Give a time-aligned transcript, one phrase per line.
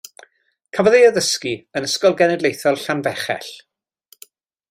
[0.77, 1.51] Cafodd ei addysgu
[1.81, 3.53] yn Ysgol Genedlaethol Llanfechell.